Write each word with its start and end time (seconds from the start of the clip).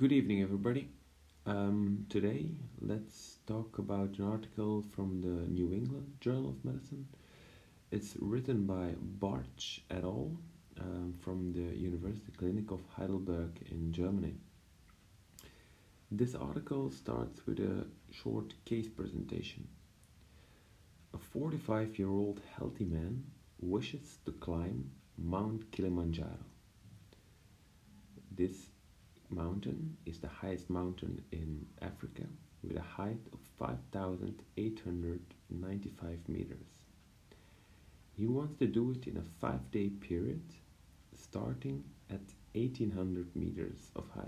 Good 0.00 0.12
evening, 0.12 0.40
everybody. 0.40 0.88
Um, 1.44 2.06
today, 2.08 2.46
let's 2.80 3.36
talk 3.46 3.76
about 3.76 4.16
an 4.18 4.24
article 4.24 4.82
from 4.96 5.20
the 5.20 5.46
New 5.52 5.74
England 5.74 6.14
Journal 6.22 6.48
of 6.48 6.64
Medicine. 6.64 7.06
It's 7.90 8.16
written 8.18 8.64
by 8.64 8.94
Bartsch 9.18 9.80
et 9.90 10.02
al. 10.02 10.38
Um, 10.80 11.12
from 11.20 11.52
the 11.52 11.76
University 11.76 12.32
Clinic 12.38 12.70
of 12.70 12.80
Heidelberg 12.96 13.60
in 13.70 13.92
Germany. 13.92 14.36
This 16.10 16.34
article 16.34 16.90
starts 16.90 17.46
with 17.46 17.60
a 17.60 17.84
short 18.10 18.54
case 18.64 18.88
presentation. 18.88 19.68
A 21.12 21.18
45 21.18 21.98
year 21.98 22.08
old 22.08 22.40
healthy 22.56 22.86
man 22.86 23.22
wishes 23.60 24.16
to 24.24 24.32
climb 24.32 24.92
Mount 25.18 25.70
Kilimanjaro. 25.72 26.46
This 28.34 28.69
mountain 29.30 29.96
is 30.06 30.18
the 30.18 30.28
highest 30.28 30.70
mountain 30.70 31.22
in 31.32 31.66
Africa 31.82 32.22
with 32.62 32.76
a 32.76 32.82
height 32.82 33.26
of 33.32 33.38
5,895 33.58 36.28
meters. 36.28 36.66
He 38.12 38.26
wants 38.26 38.58
to 38.58 38.66
do 38.66 38.90
it 38.90 39.06
in 39.06 39.16
a 39.16 39.22
five 39.40 39.70
day 39.70 39.88
period 39.88 40.42
starting 41.14 41.84
at 42.10 42.20
1800 42.54 43.34
meters 43.36 43.90
of 43.96 44.08
height. 44.10 44.26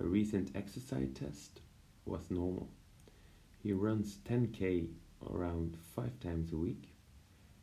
A 0.00 0.04
recent 0.04 0.50
exercise 0.54 1.08
test 1.14 1.60
was 2.04 2.30
normal. 2.30 2.68
He 3.62 3.72
runs 3.72 4.18
10k 4.28 4.88
around 5.30 5.76
5 5.96 6.20
times 6.20 6.52
a 6.52 6.56
week 6.56 6.92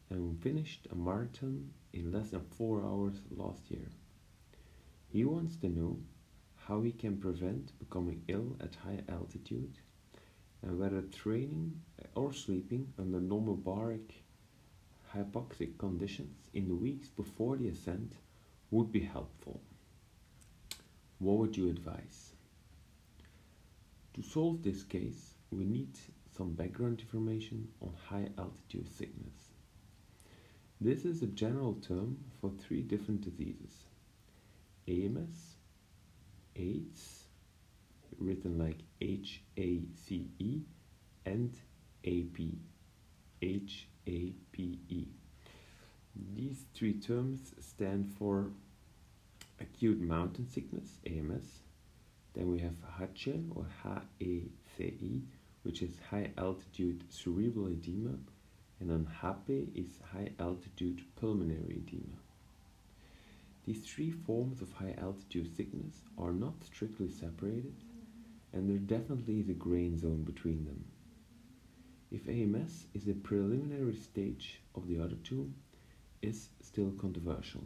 and 0.09 0.41
finished 0.41 0.87
a 0.91 0.95
marathon 0.95 1.71
in 1.93 2.11
less 2.11 2.31
than 2.31 2.41
4 2.57 2.83
hours 2.83 3.21
last 3.29 3.69
year. 3.69 3.87
He 5.11 5.25
wants 5.25 5.57
to 5.57 5.67
know 5.67 5.99
how 6.55 6.83
he 6.83 6.93
can 6.93 7.17
prevent 7.17 7.77
becoming 7.79 8.23
ill 8.29 8.55
at 8.61 8.75
high 8.75 9.03
altitude 9.09 9.77
and 10.61 10.79
whether 10.79 11.01
training 11.01 11.81
or 12.15 12.31
sleeping 12.31 12.93
under 12.97 13.19
normobaric 13.19 14.23
hypoxic 15.13 15.77
conditions 15.77 16.37
in 16.53 16.69
the 16.69 16.75
weeks 16.75 17.09
before 17.09 17.57
the 17.57 17.67
ascent 17.67 18.13
would 18.69 18.89
be 18.93 19.01
helpful. 19.01 19.59
What 21.19 21.39
would 21.39 21.57
you 21.57 21.69
advise? 21.69 22.31
To 24.13 24.21
solve 24.21 24.63
this 24.63 24.83
case, 24.83 25.33
we 25.51 25.65
need 25.65 25.99
some 26.37 26.53
background 26.53 27.01
information 27.01 27.67
on 27.81 27.93
high 28.07 28.29
altitude 28.37 28.89
sickness. 28.89 29.51
This 30.79 31.03
is 31.03 31.21
a 31.21 31.27
general 31.27 31.73
term 31.73 32.17
for 32.39 32.51
three 32.57 32.81
different 32.81 33.19
diseases 33.21 33.90
AMS, 34.87 35.55
AIDS, 36.55 37.25
written 38.17 38.57
like 38.57 38.79
H 38.99 39.41
A 39.57 39.81
C 40.05 40.27
E, 40.39 40.61
and 41.25 41.53
AP, 42.05 42.39
H 43.41 43.87
A 44.07 44.33
P 44.51 44.79
E. 44.89 45.07
These 46.35 46.65
three 46.73 46.99
terms 46.99 47.53
stand 47.59 48.07
for 48.17 48.51
acute 49.59 50.01
mountain 50.01 50.47
sickness, 50.47 50.99
AMS. 51.05 51.61
Then 52.33 52.49
we 52.49 52.59
have 52.59 52.75
HACE 52.97 53.43
or 53.55 53.67
HACE, 53.83 55.21
which 55.63 55.81
is 55.81 55.99
high 56.09 56.31
altitude 56.37 57.03
cerebral 57.09 57.67
edema, 57.67 58.17
and 58.79 58.89
then 58.89 59.07
HAPE 59.21 59.69
is 59.75 59.99
high 60.11 60.31
altitude 60.39 61.03
pulmonary 61.15 61.83
edema. 61.85 62.17
These 63.65 63.85
three 63.85 64.11
forms 64.11 64.61
of 64.61 64.73
high 64.73 64.95
altitude 64.97 65.55
sickness 65.55 66.01
are 66.17 66.33
not 66.33 66.63
strictly 66.63 67.09
separated, 67.09 67.75
and 68.53 68.69
there 68.69 68.77
definitely 68.77 69.39
is 69.39 69.49
a 69.49 69.53
grain 69.53 69.97
zone 69.97 70.23
between 70.23 70.65
them. 70.65 70.85
If 72.09 72.27
AMS 72.27 72.87
is 72.93 73.07
a 73.07 73.13
preliminary 73.13 73.95
stage 73.95 74.61
of 74.75 74.87
the 74.87 74.99
other 74.99 75.15
two, 75.23 75.53
is 76.21 76.49
still 76.61 76.91
controversial. 76.91 77.63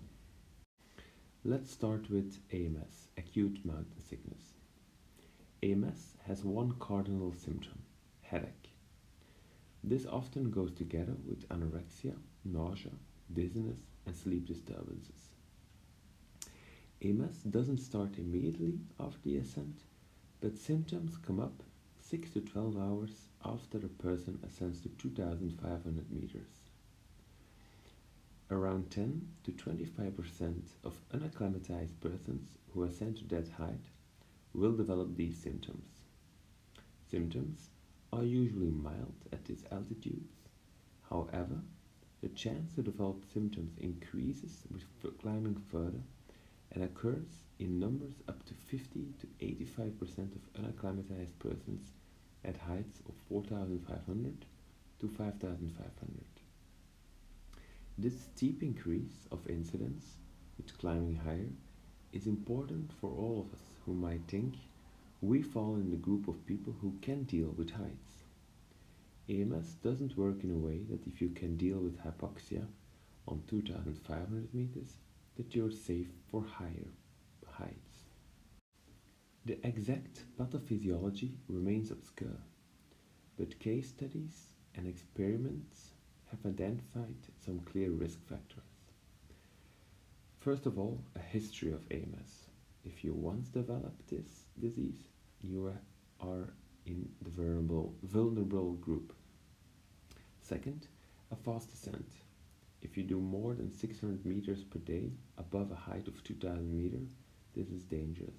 Let's 1.43 1.71
start 1.71 2.09
with 2.09 2.39
AMS, 2.51 3.07
acute 3.17 3.63
mountain 3.65 4.01
sickness. 4.01 4.53
AMS 5.63 6.15
has 6.27 6.43
one 6.43 6.73
cardinal 6.79 7.33
symptom, 7.33 7.81
headache. 8.21 8.71
This 9.83 10.05
often 10.05 10.51
goes 10.51 10.73
together 10.73 11.15
with 11.25 11.47
anorexia, 11.49 12.15
nausea, 12.43 12.91
dizziness, 13.31 13.79
and 14.05 14.15
sleep 14.15 14.45
disturbances. 14.45 15.34
AMS 17.01 17.43
doesn't 17.43 17.79
start 17.79 18.17
immediately 18.17 18.79
after 18.99 19.19
the 19.23 19.37
ascent, 19.37 19.83
but 20.39 20.57
symptoms 20.57 21.17
come 21.17 21.39
up 21.41 21.61
6 21.99 22.29
to 22.31 22.41
12 22.41 22.77
hours 22.77 23.29
after 23.43 23.77
a 23.79 24.01
person 24.01 24.39
ascends 24.47 24.79
to 24.81 24.89
2,500 24.89 26.11
meters. 26.11 26.47
Around 28.49 28.91
10 28.91 29.27
to 29.43 29.51
25% 29.51 30.61
of 30.83 31.01
unacclimatized 31.13 31.99
persons 31.99 32.57
who 32.73 32.83
ascend 32.83 33.17
to 33.17 33.25
that 33.25 33.49
height 33.49 33.89
will 34.53 34.73
develop 34.73 35.15
these 35.15 35.37
symptoms. 35.37 36.01
Symptoms 37.11 37.69
are 38.13 38.23
usually 38.23 38.69
mild 38.69 39.15
at 39.33 39.43
these 39.45 39.63
altitudes. 39.71 40.31
However, 41.09 41.59
the 42.21 42.29
chance 42.29 42.73
to 42.75 42.81
develop 42.81 43.25
symptoms 43.33 43.77
increases 43.79 44.63
with 44.71 44.85
climbing 45.19 45.61
further 45.69 46.01
and 46.71 46.83
occurs 46.83 47.39
in 47.59 47.79
numbers 47.79 48.15
up 48.27 48.45
to 48.45 48.53
50 48.53 49.13
to 49.19 49.27
85% 49.45 50.35
of 50.35 50.53
unacclimatized 50.61 51.37
persons 51.39 51.91
at 52.43 52.57
heights 52.57 52.99
of 53.07 53.15
4,500 53.29 54.45
to 54.99 55.07
5,500. 55.07 56.25
This 57.97 58.19
steep 58.19 58.61
increase 58.61 59.27
of 59.31 59.47
incidence 59.47 60.17
with 60.57 60.77
climbing 60.77 61.15
higher 61.15 61.49
is 62.11 62.27
important 62.27 62.91
for 62.99 63.09
all 63.09 63.41
of 63.41 63.53
us 63.53 63.65
who 63.85 63.93
might 63.93 64.27
think 64.27 64.55
we 65.21 65.41
fall 65.41 65.75
in 65.75 65.91
the 65.91 65.97
group 65.97 66.27
of 66.27 66.45
people 66.45 66.75
who 66.81 66.93
can 67.01 67.23
deal 67.23 67.53
with 67.57 67.71
heights. 67.71 68.23
AMS 69.29 69.75
doesn't 69.81 70.17
work 70.17 70.43
in 70.43 70.51
a 70.51 70.57
way 70.57 70.79
that 70.89 71.07
if 71.07 71.21
you 71.21 71.29
can 71.29 71.57
deal 71.57 71.79
with 71.79 71.97
hypoxia 72.03 72.65
on 73.27 73.41
2500 73.47 74.53
meters, 74.53 74.97
that 75.35 75.55
you're 75.55 75.71
safe 75.71 76.09
for 76.29 76.43
higher 76.43 76.91
heights. 77.47 78.05
The 79.45 79.59
exact 79.65 80.23
pathophysiology 80.39 81.33
remains 81.47 81.91
obscure, 81.91 82.39
but 83.37 83.59
case 83.59 83.89
studies 83.89 84.47
and 84.75 84.87
experiments 84.87 85.91
have 86.31 86.45
identified 86.45 87.15
some 87.45 87.59
clear 87.59 87.91
risk 87.91 88.19
factors. 88.27 88.63
First 90.39 90.65
of 90.65 90.77
all, 90.77 91.03
a 91.15 91.19
history 91.19 91.71
of 91.71 91.85
AMS. 91.91 92.47
If 92.83 93.03
you 93.03 93.13
once 93.13 93.49
developed 93.49 94.07
this 94.07 94.45
disease, 94.59 95.03
you 95.41 95.73
are 96.19 96.53
in 96.85 97.09
the 97.21 97.29
vulnerable, 97.29 97.95
vulnerable 98.03 98.73
group. 98.73 99.13
Second, 100.41 100.87
a 101.31 101.35
fast 101.35 101.71
descent. 101.71 102.05
If 102.85 102.97
you 102.97 103.03
do 103.03 103.19
more 103.19 103.55
than 103.55 103.73
600 103.73 104.23
meters 104.27 104.63
per 104.63 104.77
day 104.77 105.09
above 105.39 105.71
a 105.71 105.75
height 105.75 106.07
of 106.07 106.23
2000 106.23 106.71
meters, 106.71 107.07
this 107.55 107.69
is 107.69 107.83
dangerous. 107.83 108.37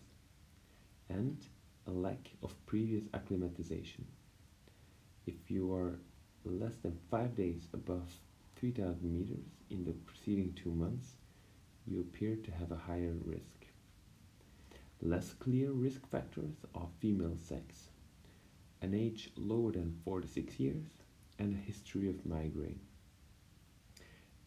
And 1.08 1.36
a 1.88 1.90
lack 1.90 2.30
of 2.44 2.54
previous 2.64 3.06
acclimatization. 3.12 4.06
If 5.26 5.50
you 5.50 5.74
are 5.74 5.98
less 6.44 6.76
than 6.76 6.96
5 7.10 7.34
days 7.34 7.66
above 7.74 8.08
3000 8.54 9.02
meters 9.02 9.46
in 9.68 9.84
the 9.84 9.94
preceding 10.06 10.52
2 10.54 10.70
months, 10.70 11.16
you 11.84 11.98
appear 11.98 12.36
to 12.36 12.52
have 12.52 12.70
a 12.70 12.76
higher 12.76 13.16
risk. 13.24 13.66
Less 15.02 15.32
clear 15.32 15.72
risk 15.72 16.08
factors 16.08 16.54
are 16.72 16.87
female 17.00 17.37
sex, 17.37 17.90
an 18.81 18.94
age 18.94 19.32
lower 19.37 19.72
than 19.72 20.00
46 20.04 20.60
years, 20.60 20.87
and 21.37 21.52
a 21.52 21.66
history 21.66 22.08
of 22.08 22.25
migraine. 22.25 22.86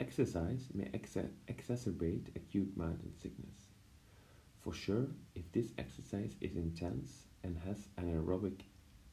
Exercise 0.02 0.70
may 0.74 0.90
ex 0.94 1.18
exacerbate 1.50 2.34
acute 2.34 2.78
mountain 2.78 3.14
sickness. 3.22 3.68
For 4.62 4.74
sure, 4.74 5.08
if 5.36 5.52
this 5.52 5.74
exercise 5.78 6.36
is 6.40 6.56
intense 6.56 7.26
and 7.44 7.58
has 7.66 7.90
anaerobic 7.98 8.62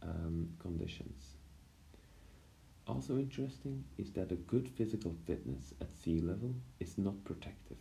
um, 0.03 0.49
conditions. 0.61 1.39
Also 2.87 3.19
interesting 3.19 3.83
is 3.99 4.13
that 4.13 4.31
a 4.31 4.37
good 4.37 4.69
physical 4.69 5.17
fitness 5.25 5.75
at 5.81 5.93
sea 5.93 6.21
level 6.21 6.55
is 6.79 6.97
not 6.97 7.25
protective. 7.25 7.79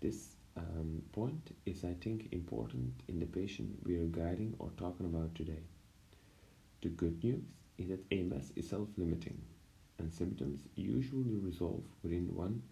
This 0.00 0.36
um, 0.56 1.02
point 1.10 1.50
is, 1.66 1.82
I 1.82 1.94
think, 1.94 2.28
important 2.30 2.92
in 3.08 3.18
the 3.18 3.26
patient 3.26 3.80
we 3.84 3.96
are 3.96 4.06
guiding 4.06 4.54
or 4.60 4.70
talking 4.76 5.06
about 5.06 5.34
today. 5.34 5.64
The 6.82 6.90
good 6.90 7.24
news 7.24 7.42
is 7.76 7.88
that 7.88 8.04
AMS 8.12 8.52
is 8.54 8.68
self-limiting 8.68 9.42
and 9.98 10.12
symptoms 10.12 10.62
usually 10.74 11.36
resolve 11.36 11.84
within 12.02 12.34
one 12.34 12.62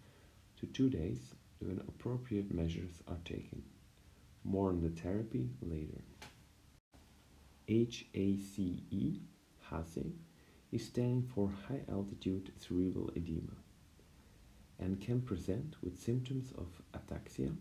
to 0.59 0.65
two 0.67 0.89
days 0.89 1.33
when 1.59 1.79
appropriate 1.87 2.53
measures 2.53 3.01
are 3.07 3.19
taken. 3.25 3.63
More 4.43 4.69
on 4.69 4.81
the 4.81 4.89
therapy 4.89 5.49
later. 5.61 6.01
HACE, 7.67 8.03
HACE, 8.13 8.59
is 10.71 10.85
standing 10.85 11.27
for 11.33 11.51
high 11.67 11.81
altitude 11.89 12.51
cerebral 12.57 13.09
edema 13.15 13.55
and 14.79 15.01
can 15.01 15.21
present 15.21 15.75
with 15.81 15.99
symptoms 15.99 16.51
of 16.57 16.67
ataxia, 16.93 17.55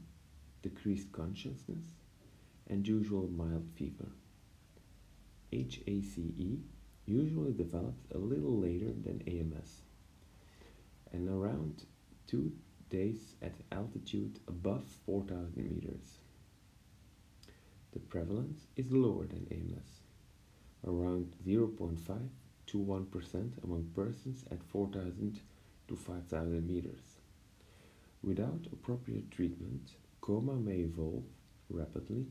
decreased 0.62 1.12
consciousness, 1.12 1.86
and 2.66 2.86
usual 2.86 3.28
mild 3.28 3.68
fever. 3.74 4.08
HACE 5.50 6.18
usually 7.06 7.52
develops 7.52 8.04
a 8.14 8.18
little 8.18 8.58
later 8.58 8.92
than 8.92 9.22
AMS 9.26 9.82
and 11.12 11.28
around 11.28 11.84
two 12.26 12.52
days 12.90 13.34
at 13.42 13.54
altitude 13.72 14.38
above 14.48 14.84
4000 15.06 15.56
meters. 15.56 16.18
The 17.92 18.00
prevalence 18.00 18.66
is 18.76 18.90
lower 18.90 19.26
than 19.26 19.46
AMS, 19.50 20.00
around 20.86 21.34
0.5 21.46 22.28
to 22.66 22.78
1% 22.78 23.64
among 23.64 23.90
persons 23.94 24.44
at 24.50 24.62
4000 24.64 25.40
to 25.88 25.96
5000 25.96 26.66
meters. 26.66 27.18
Without 28.22 28.66
appropriate 28.72 29.30
treatment, 29.30 29.90
coma 30.20 30.54
may 30.54 30.78
evolve 30.78 31.24
rapidly 31.68 32.26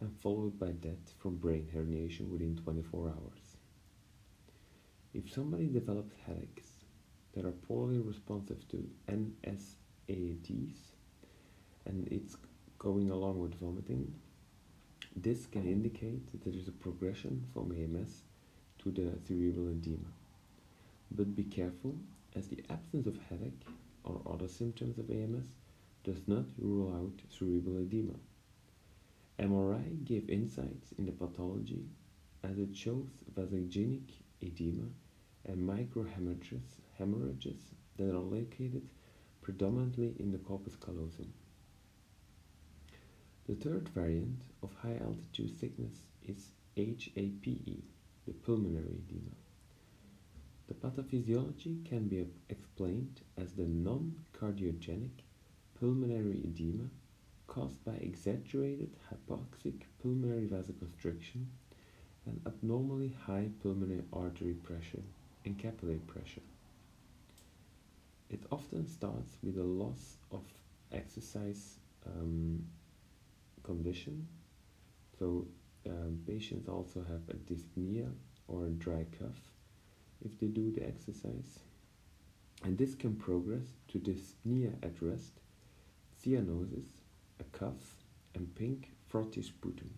and 0.00 0.10
followed 0.20 0.58
by 0.58 0.72
death 0.72 1.14
from 1.18 1.36
brain 1.36 1.68
herniation 1.74 2.28
within 2.30 2.56
24 2.56 3.08
hours. 3.10 3.43
If 5.14 5.32
somebody 5.32 5.68
develops 5.68 6.16
headaches 6.26 6.66
that 7.34 7.44
are 7.44 7.52
poorly 7.52 7.98
responsive 7.98 8.66
to 8.70 8.90
NSAIDs 9.08 10.78
and 11.86 12.08
it's 12.08 12.36
going 12.80 13.10
along 13.10 13.38
with 13.38 13.54
vomiting, 13.54 14.12
this 15.14 15.46
can 15.46 15.68
indicate 15.68 16.32
that 16.32 16.42
there 16.42 16.60
is 16.60 16.66
a 16.66 16.72
progression 16.72 17.44
from 17.52 17.70
AMS 17.70 18.22
to 18.78 18.90
the 18.90 19.12
cerebral 19.24 19.68
edema. 19.68 20.10
But 21.12 21.36
be 21.36 21.44
careful, 21.44 21.94
as 22.34 22.48
the 22.48 22.64
absence 22.68 23.06
of 23.06 23.16
headache 23.30 23.62
or 24.02 24.20
other 24.28 24.48
symptoms 24.48 24.98
of 24.98 25.08
AMS 25.10 25.46
does 26.02 26.26
not 26.26 26.46
rule 26.58 26.92
out 26.92 27.22
cerebral 27.28 27.78
edema. 27.78 28.18
MRI 29.38 30.04
gave 30.04 30.28
insights 30.28 30.90
in 30.98 31.06
the 31.06 31.12
pathology 31.12 31.84
as 32.42 32.58
it 32.58 32.76
shows 32.76 33.06
vasogenic 33.32 34.10
edema 34.42 34.88
and 35.46 35.68
microhemorrhages 35.68 36.80
hemorrhages 36.98 37.74
that 37.96 38.10
are 38.10 38.18
located 38.18 38.88
predominantly 39.42 40.14
in 40.18 40.32
the 40.32 40.38
corpus 40.38 40.76
callosum. 40.76 41.32
The 43.46 43.54
third 43.54 43.88
variant 43.90 44.42
of 44.62 44.74
high 44.74 44.96
altitude 45.04 45.58
sickness 45.58 46.06
is 46.26 46.48
HAPE, 46.76 47.82
the 48.26 48.32
pulmonary 48.32 49.02
edema. 49.06 49.36
The 50.66 50.74
pathophysiology 50.74 51.84
can 51.84 52.08
be 52.08 52.26
explained 52.48 53.20
as 53.36 53.52
the 53.52 53.66
non-cardiogenic 53.66 55.20
pulmonary 55.78 56.40
edema 56.42 56.88
caused 57.46 57.84
by 57.84 57.92
exaggerated 57.96 58.96
hypoxic 59.12 59.82
pulmonary 60.00 60.46
vasoconstriction 60.46 61.44
and 62.24 62.40
abnormally 62.46 63.14
high 63.26 63.50
pulmonary 63.62 64.04
artery 64.10 64.54
pressure 64.54 65.02
and 65.44 65.58
capillary 65.58 65.98
pressure. 65.98 66.42
It 68.30 68.40
often 68.50 68.86
starts 68.88 69.36
with 69.42 69.58
a 69.58 69.62
loss 69.62 70.16
of 70.32 70.42
exercise 70.92 71.76
um, 72.06 72.64
condition. 73.62 74.26
So 75.18 75.46
um, 75.86 76.20
patients 76.26 76.68
also 76.68 77.00
have 77.00 77.22
a 77.28 77.34
dyspnea 77.34 78.10
or 78.48 78.66
a 78.66 78.70
dry 78.70 79.04
cough 79.18 79.40
if 80.24 80.38
they 80.40 80.46
do 80.46 80.70
the 80.72 80.86
exercise. 80.86 81.60
And 82.62 82.78
this 82.78 82.94
can 82.94 83.14
progress 83.14 83.66
to 83.88 83.98
dyspnea 83.98 84.72
at 84.82 85.02
rest, 85.02 85.40
cyanosis, 86.24 86.86
a 87.38 87.44
cough, 87.56 88.04
and 88.34 88.54
pink 88.54 88.92
frothy 89.06 89.42
sputum. 89.42 89.90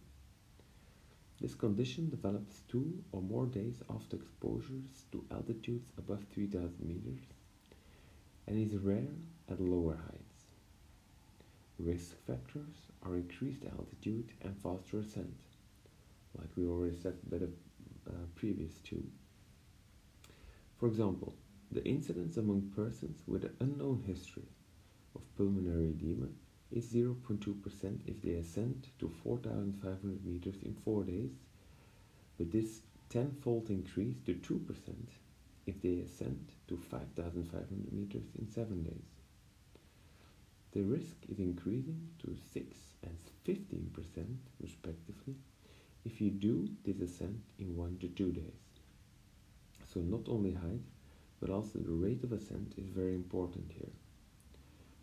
This 1.41 1.55
condition 1.55 2.09
develops 2.09 2.63
two 2.69 3.05
or 3.13 3.21
more 3.21 3.47
days 3.47 3.83
after 3.91 4.17
exposures 4.17 5.05
to 5.13 5.25
altitudes 5.31 5.91
above 5.99 6.25
3000 6.33 6.81
meters 6.81 7.21
and 8.47 8.59
is 8.59 8.79
rare 8.79 9.15
at 9.51 9.61
lower 9.61 9.97
heights. 9.97 10.45
Risk 11.79 12.17
factors 12.27 12.91
are 13.03 13.17
increased 13.17 13.65
altitude 13.67 14.33
and 14.41 14.57
faster 14.57 15.01
ascent, 15.01 15.37
like 16.39 16.49
we 16.57 16.67
already 16.67 16.97
said 16.97 17.17
by 17.31 17.39
the 17.39 17.51
uh, 18.09 18.13
previous 18.35 18.81
two. 18.81 19.05
For 20.79 20.87
example, 20.87 21.35
the 21.71 21.85
incidence 21.85 22.39
among 22.39 22.73
persons 22.75 23.23
with 23.27 23.45
an 23.45 23.57
unknown 23.61 24.05
history 24.07 24.49
of 25.15 25.21
pulmonary 25.37 25.91
edema 25.91 26.29
is 26.73 26.87
0.2% 26.93 27.99
if 28.07 28.21
they 28.23 28.35
ascend 28.35 28.89
to 28.99 29.09
4,500 29.23 30.25
meters 30.25 30.57
in 30.63 30.75
4 30.85 31.05
days, 31.05 31.31
but 32.39 32.51
this 32.51 32.81
tenfold 33.09 33.71
increase 33.71 34.17
to 34.27 34.35
2% 34.35 34.61
if 35.67 35.81
they 35.83 36.01
ascend 36.01 36.53
to 36.69 36.77
5,500 36.77 37.93
meters 37.93 38.25
in 38.39 38.51
7 38.51 38.83
days. 38.83 39.11
The 40.73 40.83
risk 40.83 41.17
is 41.29 41.39
increasing 41.39 42.09
to 42.19 42.37
6 42.53 42.77
and 43.03 43.17
15% 43.47 44.37
respectively 44.61 45.37
if 46.05 46.21
you 46.21 46.31
do 46.31 46.69
this 46.85 47.01
ascent 47.01 47.41
in 47.59 47.77
1 47.77 47.99
to 48.01 48.09
2 48.09 48.33
days. 48.33 48.61
So 49.93 50.01
not 50.01 50.29
only 50.29 50.53
height, 50.53 50.83
but 51.41 51.51
also 51.51 51.79
the 51.79 51.93
rate 51.93 52.23
of 52.25 52.33
ascent 52.33 52.75
is 52.77 52.89
very 52.89 53.15
important 53.15 53.73
here. 53.73 53.93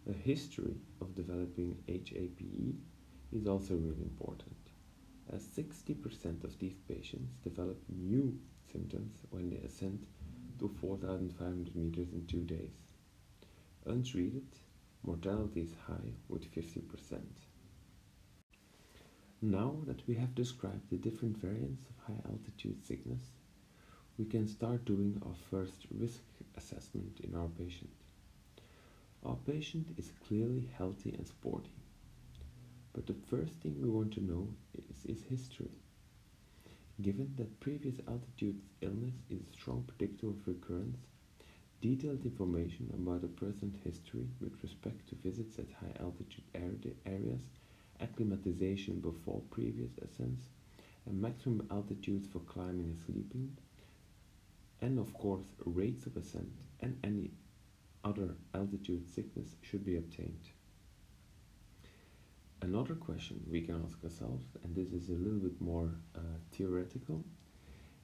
A 0.10 0.12
history 0.12 0.76
of 1.00 1.16
developing 1.16 1.78
HAPE 1.88 2.76
is 3.32 3.48
also 3.48 3.76
really 3.76 4.02
important, 4.02 4.58
as 5.32 5.44
60% 5.44 6.44
of 6.44 6.60
these 6.60 6.76
patients 6.90 7.38
develop 7.42 7.82
new 7.88 8.38
symptoms 8.70 9.16
when 9.30 9.50
they 9.50 9.58
ascend 9.66 10.06
to 10.60 10.68
4,500 10.68 11.74
meters 11.74 12.12
in 12.12 12.26
two 12.28 12.44
days. 12.44 12.76
Untreated, 13.86 14.48
mortality 15.04 15.62
is 15.62 15.74
high 15.88 16.12
with 16.28 16.54
50%. 16.54 17.22
Now 19.42 19.78
that 19.86 20.06
we 20.06 20.16
have 20.16 20.36
described 20.36 20.90
the 20.90 20.98
different 20.98 21.38
variants 21.38 21.86
of 21.86 21.96
high 22.08 22.22
altitude 22.30 22.86
sickness, 22.86 23.22
we 24.18 24.26
can 24.26 24.50
start 24.50 24.84
doing 24.84 25.22
our 25.26 25.36
first 25.50 25.88
risk 25.92 26.24
assessment 26.58 27.22
in 27.24 27.36
our 27.36 27.48
patient. 27.48 28.03
Our 29.26 29.38
patient 29.38 29.88
is 29.98 30.12
clearly 30.28 30.70
healthy 30.78 31.14
and 31.14 31.26
sporty, 31.26 31.72
but 32.92 33.06
the 33.08 33.14
first 33.14 33.54
thing 33.62 33.82
we 33.82 33.90
want 33.90 34.12
to 34.14 34.22
know 34.22 34.50
is 34.74 35.04
his 35.08 35.24
history. 35.24 35.72
Given 37.02 37.34
that 37.38 37.60
previous 37.62 37.96
altitude 38.08 38.62
illness 38.82 39.16
is 39.30 39.40
a 39.42 39.54
strong 39.54 39.84
predictor 39.88 40.28
of 40.28 40.46
recurrence, 40.46 40.98
detailed 41.82 42.26
information 42.26 42.92
about 42.94 43.24
a 43.24 43.28
person's 43.28 43.78
history 43.84 44.28
with 44.42 44.62
respect 44.62 45.08
to 45.10 45.16
visits 45.16 45.58
at 45.58 45.72
high 45.72 45.96
altitude 46.02 46.44
areas, 47.06 47.42
acclimatization 48.02 49.00
before 49.00 49.42
previous 49.52 49.92
ascents, 50.02 50.50
and 51.06 51.22
maximum 51.22 51.66
altitudes 51.72 52.28
for 52.28 52.40
climbing 52.40 52.88
and 52.88 53.00
sleeping, 53.06 53.56
and 54.82 55.00
of 55.00 55.14
course 55.14 55.46
rates 55.66 56.06
of 56.06 56.18
ascent 56.18 56.52
and 56.82 56.98
any 57.04 57.32
other 58.04 58.36
altitude 58.54 59.08
sickness 59.08 59.56
should 59.62 59.86
be 59.86 59.98
obtained. 59.98 60.50
Another 62.62 62.96
question 62.96 63.42
we 63.50 63.62
can 63.62 63.84
ask 63.84 64.02
ourselves, 64.04 64.56
and 64.64 64.76
this 64.76 64.94
is 64.94 65.10
a 65.10 65.14
little 65.14 65.40
bit 65.40 65.60
more 65.60 65.96
uh, 66.16 66.20
theoretical, 66.52 67.24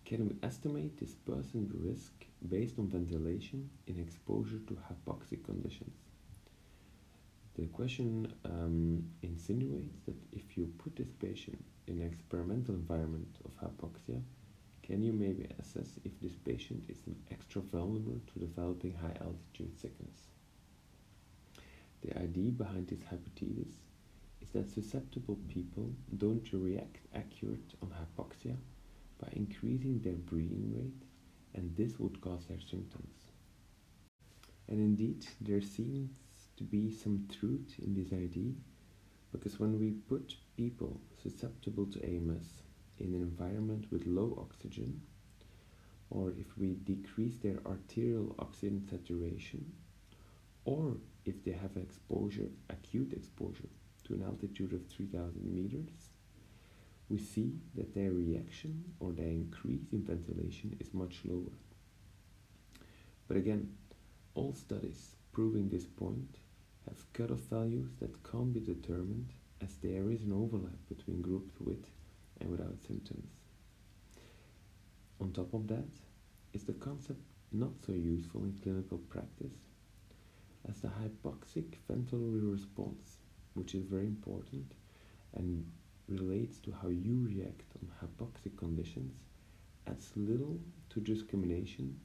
can 0.05 0.27
we 0.27 0.35
estimate 0.43 0.99
this 0.99 1.15
person's 1.15 1.71
risk 1.73 2.11
based 2.47 2.79
on 2.79 2.87
ventilation 2.87 3.69
in 3.87 3.99
exposure 3.99 4.59
to 4.67 4.77
hypoxic 4.89 5.43
conditions? 5.45 5.95
The 7.57 7.67
question 7.67 8.33
um, 8.45 9.03
insinuates 9.21 9.99
that 10.05 10.15
if 10.31 10.57
you 10.57 10.73
put 10.77 10.95
this 10.95 11.11
patient 11.11 11.63
in 11.87 12.01
an 12.01 12.07
experimental 12.07 12.75
environment 12.75 13.35
of 13.45 13.51
hypoxia, 13.61 14.21
can 14.89 15.03
you 15.03 15.13
maybe 15.13 15.47
assess 15.59 15.99
if 16.03 16.19
this 16.19 16.33
patient 16.43 16.83
is 16.89 16.97
extra 17.29 17.61
vulnerable 17.61 18.19
to 18.33 18.39
developing 18.39 18.91
high 18.95 19.15
altitude 19.21 19.79
sickness? 19.79 20.31
The 22.01 22.17
idea 22.17 22.49
behind 22.49 22.87
this 22.87 23.03
hypothesis 23.03 23.75
is 24.41 24.49
that 24.53 24.67
susceptible 24.67 25.37
people 25.47 25.91
don't 26.17 26.51
react 26.51 27.05
accurate 27.13 27.75
on 27.83 27.89
hypoxia 27.89 28.55
by 29.21 29.27
increasing 29.33 29.99
their 29.99 30.13
breathing 30.13 30.73
rate 30.75 31.03
and 31.53 31.75
this 31.75 31.99
would 31.99 32.19
cause 32.21 32.45
their 32.47 32.59
symptoms. 32.59 33.29
And 34.69 34.79
indeed, 34.79 35.23
there 35.39 35.61
seems 35.61 36.09
to 36.57 36.63
be 36.63 36.89
some 36.89 37.27
truth 37.39 37.75
in 37.77 37.93
this 37.93 38.11
idea, 38.11 38.53
Because 39.31 39.59
when 39.59 39.79
we 39.79 39.91
put 39.91 40.35
people 40.57 40.99
susceptible 41.21 41.85
to 41.85 42.03
AMS 42.03 42.63
in 42.99 43.13
an 43.13 43.21
environment 43.21 43.85
with 43.91 44.05
low 44.05 44.37
oxygen, 44.39 45.01
or 46.09 46.31
if 46.31 46.57
we 46.57 46.75
decrease 46.83 47.37
their 47.37 47.59
arterial 47.65 48.35
oxygen 48.39 48.85
saturation, 48.89 49.71
or 50.65 50.97
if 51.25 51.43
they 51.43 51.51
have 51.51 51.77
exposure, 51.77 52.49
acute 52.69 53.13
exposure 53.13 53.69
to 54.03 54.13
an 54.13 54.23
altitude 54.23 54.73
of 54.73 54.85
3000 54.87 55.53
meters, 55.53 56.09
we 57.09 57.17
see 57.17 57.53
that 57.75 57.93
their 57.93 58.11
reaction 58.11 58.83
or 58.99 59.11
their 59.11 59.27
increase 59.27 59.85
in 59.91 60.03
ventilation 60.03 60.75
is 60.79 60.93
much 60.93 61.21
lower. 61.25 61.57
But 63.27 63.37
again, 63.37 63.75
all 64.35 64.53
studies 64.53 65.15
proving 65.31 65.69
this 65.69 65.85
point 65.85 66.37
have 66.87 67.13
cutoff 67.13 67.39
values 67.41 67.89
that 67.99 68.23
can't 68.23 68.53
be 68.53 68.59
determined 68.59 69.33
as 69.61 69.75
there 69.75 70.09
is 70.11 70.23
an 70.23 70.33
overlap 70.33 70.79
between 70.87 71.21
groups 71.21 71.53
with 71.59 71.85
and 72.39 72.49
without 72.49 72.79
symptoms. 72.87 73.29
On 75.21 75.31
top 75.31 75.53
of 75.53 75.67
that, 75.67 75.89
is 76.53 76.63
the 76.63 76.73
concept 76.73 77.19
not 77.51 77.71
so 77.85 77.93
useful 77.93 78.43
in 78.43 78.57
clinical 78.63 78.97
practice 79.09 79.53
as 80.67 80.79
the 80.79 80.87
hypoxic 80.87 81.75
ventilatory 81.89 82.51
response, 82.51 83.17
which 83.53 83.75
is 83.75 83.85
very 83.85 84.07
important 84.07 84.71
and 85.35 85.65
relates 86.07 86.57
to 86.59 86.71
how 86.81 86.89
you 86.89 87.25
react 87.27 87.63
on 87.75 87.91
hypoxic 88.01 88.57
conditions, 88.57 89.13
adds 89.87 90.11
little 90.15 90.59
to 90.89 90.99
discrimination 90.99 91.99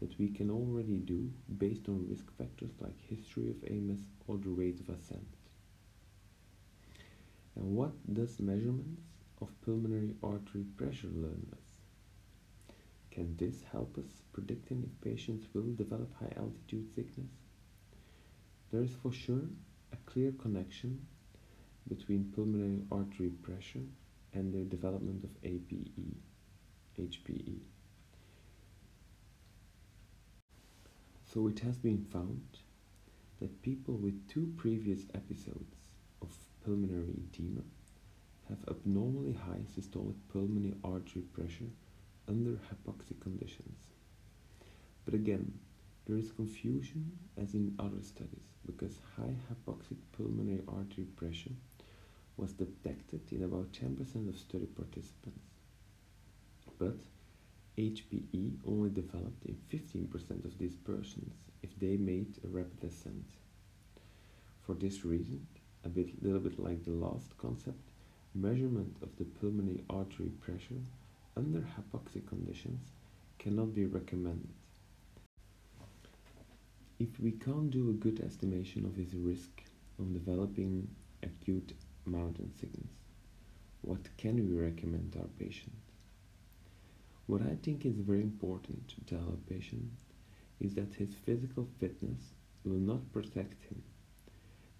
that 0.00 0.18
we 0.18 0.28
can 0.28 0.50
already 0.50 0.96
do 0.98 1.30
based 1.58 1.88
on 1.88 2.08
risk 2.08 2.30
factors 2.38 2.70
like 2.80 2.98
history 3.08 3.50
of 3.50 3.62
AMS 3.70 4.00
or 4.26 4.38
the 4.38 4.48
rate 4.48 4.80
of 4.80 4.88
ascent. 4.88 5.26
And 7.56 7.76
what 7.76 7.92
does 8.14 8.40
measurements 8.40 9.02
of 9.40 9.48
pulmonary 9.62 10.14
artery 10.22 10.64
pressure 10.76 11.08
us? 11.52 11.70
Can 13.10 13.36
this 13.36 13.62
help 13.72 13.98
us 13.98 14.22
predicting 14.32 14.82
if 14.84 15.00
patients 15.04 15.46
will 15.52 15.74
develop 15.74 16.12
high 16.18 16.32
altitude 16.36 16.88
sickness? 16.94 17.30
There 18.70 18.82
is 18.82 18.94
for 19.02 19.12
sure 19.12 19.48
a 19.92 19.96
clear 20.06 20.32
connection 20.32 21.06
between 21.88 22.32
pulmonary 22.34 22.82
artery 22.92 23.30
pressure 23.30 23.86
and 24.32 24.52
the 24.52 24.64
development 24.64 25.24
of 25.24 25.30
APE, 25.42 26.14
HPE. 26.98 27.58
So 31.32 31.48
it 31.48 31.60
has 31.60 31.76
been 31.78 32.04
found 32.12 32.42
that 33.40 33.62
people 33.62 33.94
with 33.94 34.28
two 34.28 34.52
previous 34.56 35.00
episodes 35.14 35.76
of 36.22 36.28
pulmonary 36.64 37.14
edema 37.16 37.62
have 38.50 38.76
abnormally 38.76 39.32
high 39.32 39.64
systolic 39.76 40.16
pulmonary 40.28 40.74
artery 40.84 41.22
pressure 41.22 41.70
under 42.28 42.58
hypoxic 42.68 43.20
conditions. 43.20 43.78
But 45.04 45.14
again, 45.14 45.58
there 46.06 46.16
is 46.16 46.32
confusion 46.32 47.12
as 47.40 47.54
in 47.54 47.74
other 47.78 48.02
studies 48.02 48.48
because 48.66 48.98
high 49.16 49.36
hypoxic 49.50 49.96
pulmonary 50.12 50.62
artery 50.68 51.04
pressure 51.16 51.52
was 52.36 52.52
detected 52.52 53.20
in 53.30 53.44
about 53.44 53.72
10% 53.72 54.28
of 54.28 54.36
study 54.36 54.66
participants. 54.66 55.46
But 56.78 56.96
HPE 57.78 58.56
only 58.66 58.90
developed 58.90 59.44
in 59.44 59.56
15% 59.72 60.44
of 60.44 60.58
these 60.58 60.76
persons 60.76 61.34
if 61.62 61.78
they 61.78 61.96
made 61.96 62.38
a 62.44 62.48
rapid 62.48 62.82
ascent. 62.84 63.26
For 64.66 64.74
this 64.74 65.04
reason, 65.04 65.46
a 65.84 65.88
bit, 65.88 66.22
little 66.22 66.40
bit 66.40 66.58
like 66.58 66.84
the 66.84 66.90
last 66.90 67.36
concept, 67.38 67.89
measurement 68.34 68.96
of 69.02 69.16
the 69.16 69.24
pulmonary 69.24 69.82
artery 69.90 70.30
pressure 70.40 70.82
under 71.36 71.60
hypoxic 71.60 72.26
conditions 72.26 72.92
cannot 73.38 73.74
be 73.74 73.86
recommended. 73.86 74.50
If 76.98 77.18
we 77.18 77.32
can't 77.32 77.70
do 77.70 77.90
a 77.90 77.94
good 77.94 78.20
estimation 78.20 78.84
of 78.84 78.94
his 78.94 79.14
risk 79.14 79.62
on 79.98 80.12
developing 80.12 80.88
acute 81.22 81.72
mountain 82.04 82.52
sickness, 82.60 82.92
what 83.80 84.16
can 84.18 84.36
we 84.36 84.60
recommend 84.60 85.16
our 85.18 85.28
patient? 85.38 85.72
What 87.26 87.42
I 87.42 87.56
think 87.62 87.86
is 87.86 87.96
very 87.96 88.22
important 88.22 88.88
to 88.88 89.14
tell 89.14 89.28
a 89.28 89.50
patient 89.50 89.90
is 90.60 90.74
that 90.74 90.94
his 90.94 91.14
physical 91.24 91.66
fitness 91.78 92.34
will 92.64 92.78
not 92.78 93.12
protect 93.12 93.62
him, 93.64 93.82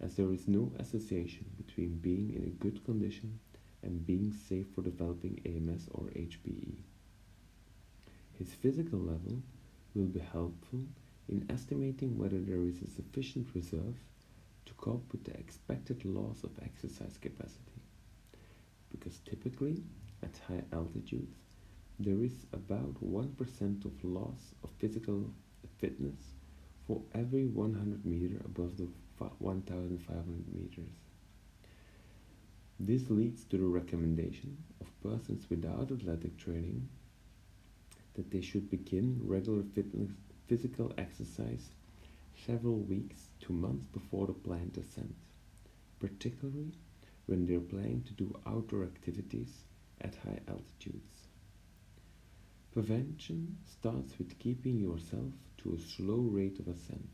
as 0.00 0.16
there 0.16 0.33
is 0.33 0.49
no 0.49 0.73
association 0.78 1.45
between 1.57 1.99
being 1.99 2.33
in 2.35 2.45
a 2.45 2.62
good 2.62 2.85
condition 2.85 3.38
and 3.83 4.07
being 4.07 4.33
safe 4.33 4.66
for 4.75 4.83
developing 4.83 5.40
AMS 5.45 5.88
or 5.92 6.04
HPE. 6.09 6.78
His 8.38 8.54
physical 8.54 8.99
level 8.99 9.42
will 9.95 10.07
be 10.07 10.21
helpful 10.21 10.80
in 11.28 11.47
estimating 11.50 12.19
whether 12.19 12.40
there 12.40 12.64
is 12.64 12.83
a 12.83 12.90
sufficient 12.90 13.49
reserve 13.54 13.97
to 14.66 14.73
cope 14.75 15.07
with 15.12 15.25
the 15.25 15.37
expected 15.38 16.04
loss 16.04 16.42
of 16.45 16.50
exercise 16.62 17.19
capacity. 17.21 17.83
Because 18.90 19.21
typically, 19.21 19.83
at 20.23 20.40
high 20.49 20.64
altitudes, 20.73 21.37
there 21.99 22.23
is 22.23 22.47
about 22.52 22.95
1% 23.04 23.85
of 23.85 24.04
loss 24.04 24.54
of 24.64 24.71
physical 24.78 25.30
fitness 25.78 26.35
for 26.87 27.02
every 27.14 27.47
100 27.47 28.04
meter 28.04 28.40
above 28.45 28.76
the 28.76 28.88
1500 29.38 30.54
meters. 30.54 30.92
This 32.78 33.10
leads 33.10 33.44
to 33.44 33.58
the 33.58 33.66
recommendation 33.66 34.56
of 34.80 35.02
persons 35.02 35.50
without 35.50 35.90
athletic 35.92 36.38
training 36.38 36.88
that 38.14 38.30
they 38.30 38.40
should 38.40 38.70
begin 38.70 39.20
regular 39.22 39.62
fitness, 39.74 40.10
physical 40.46 40.92
exercise 40.96 41.68
several 42.46 42.78
weeks 42.78 43.28
to 43.40 43.52
months 43.52 43.86
before 43.92 44.26
the 44.26 44.32
planned 44.32 44.78
ascent, 44.78 45.14
particularly 45.98 46.72
when 47.26 47.46
they're 47.46 47.60
planning 47.60 48.02
to 48.02 48.12
do 48.14 48.38
outdoor 48.46 48.84
activities 48.84 49.64
at 50.00 50.14
high 50.24 50.40
altitudes. 50.48 51.28
Prevention 52.72 53.58
starts 53.66 54.18
with 54.18 54.38
keeping 54.38 54.78
yourself 54.78 55.32
to 55.58 55.74
a 55.74 55.78
slow 55.78 56.20
rate 56.20 56.58
of 56.58 56.68
ascent. 56.68 57.08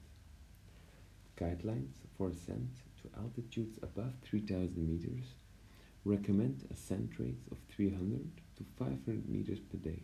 Guidelines 1.38 1.92
for 2.16 2.30
ascent 2.30 2.70
to 3.02 3.20
altitudes 3.20 3.78
above 3.82 4.14
3000 4.22 4.76
meters 4.78 5.34
recommend 6.04 6.66
ascent 6.70 7.18
rates 7.18 7.46
of 7.52 7.58
300 7.68 8.30
to 8.56 8.64
500 8.78 9.28
meters 9.28 9.58
per 9.60 9.76
day 9.76 10.02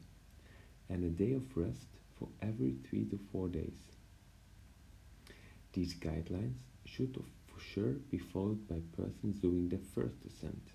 and 0.90 1.02
a 1.02 1.08
day 1.08 1.32
of 1.32 1.56
rest 1.56 1.86
for 2.18 2.28
every 2.42 2.76
3 2.90 3.06
to 3.06 3.18
4 3.32 3.48
days. 3.48 3.80
These 5.72 5.94
guidelines 5.94 6.58
should 6.84 7.16
for 7.46 7.60
sure 7.60 7.94
be 8.10 8.18
followed 8.18 8.68
by 8.68 8.80
persons 8.94 9.40
doing 9.40 9.70
their 9.70 9.86
first 9.94 10.26
ascent. 10.26 10.72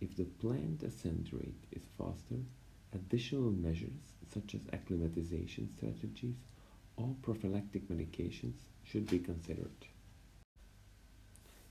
If 0.00 0.14
the 0.16 0.24
planned 0.24 0.84
ascent 0.84 1.30
rate 1.32 1.64
is 1.72 1.82
faster, 1.98 2.44
additional 2.92 3.50
measures 3.50 4.12
such 4.32 4.54
as 4.54 4.60
acclimatization 4.72 5.68
strategies 5.76 6.36
or 6.96 7.16
prophylactic 7.22 7.88
medications 7.88 8.60
should 8.90 9.06
be 9.06 9.18
considered. 9.18 9.86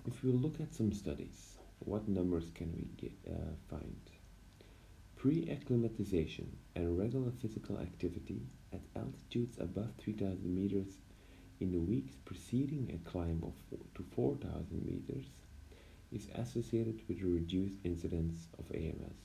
If 0.06 0.24
we 0.24 0.32
look 0.32 0.60
at 0.60 0.74
some 0.74 0.92
studies, 0.92 1.58
what 1.80 2.08
numbers 2.08 2.52
can 2.54 2.74
we 2.76 2.88
get, 2.98 3.14
uh, 3.28 3.56
find? 3.70 4.00
Pre-acclimatization 5.16 6.58
and 6.76 6.98
regular 6.98 7.32
physical 7.42 7.80
activity 7.80 8.42
at 8.72 8.82
altitudes 8.96 9.58
above 9.60 9.94
3000 9.98 10.54
meters 10.54 10.98
in 11.60 11.72
the 11.72 11.80
weeks 11.80 12.14
preceding 12.26 12.92
a 12.94 13.10
climb 13.10 13.42
of 13.44 13.54
four 13.70 13.80
to 13.96 14.04
4000 14.16 14.86
meters 14.86 15.26
is 16.12 16.28
associated 16.36 17.02
with 17.08 17.22
a 17.22 17.26
reduced 17.26 17.78
incidence 17.84 18.48
of 18.60 18.72
AMS. 18.76 19.18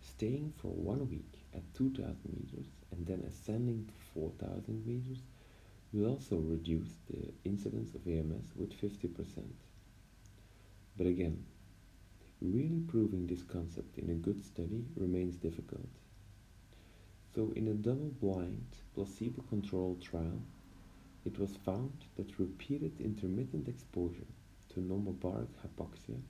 Staying 0.00 0.52
for 0.56 0.68
one 0.68 1.08
week 1.08 1.44
at 1.54 1.62
2000 1.74 2.16
meters 2.24 2.66
and 2.90 3.06
then 3.06 3.22
ascending 3.28 3.86
to 3.86 3.92
4000 4.14 4.86
meters 4.86 5.18
will 5.92 6.10
also 6.10 6.36
reduce 6.36 6.90
the 7.10 7.32
incidence 7.44 7.94
of 7.94 8.06
AMS 8.06 8.52
with 8.56 8.72
50%. 8.80 9.42
But 10.96 11.06
again, 11.06 11.44
really 12.40 12.80
proving 12.88 13.26
this 13.26 13.42
concept 13.42 13.98
in 13.98 14.10
a 14.10 14.14
good 14.14 14.44
study 14.44 14.84
remains 14.96 15.36
difficult. 15.36 15.88
So 17.34 17.52
in 17.56 17.68
a 17.68 17.74
double-blind, 17.74 18.66
placebo-controlled 18.94 20.02
trial, 20.02 20.42
it 21.24 21.38
was 21.38 21.56
found 21.64 21.92
that 22.16 22.38
repeated 22.38 23.00
intermittent 23.00 23.68
exposure 23.68 24.26
to 24.74 24.80
normobaric 24.80 25.48
hypoxia 25.64 26.20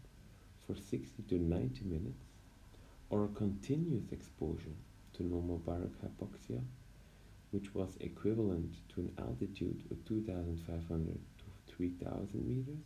for 0.66 0.76
60 0.76 1.22
to 1.28 1.38
90 1.38 1.84
minutes 1.84 2.24
or 3.10 3.24
a 3.24 3.28
continuous 3.28 4.12
exposure 4.12 4.76
to 5.14 5.22
normobaric 5.22 5.92
hypoxia, 6.04 6.60
which 7.52 7.74
was 7.74 7.96
equivalent 8.00 8.74
to 8.88 9.00
an 9.00 9.12
altitude 9.18 9.84
of 9.90 10.04
2,500 10.06 11.18
to 11.38 11.74
3,000 11.74 12.46
meters, 12.46 12.84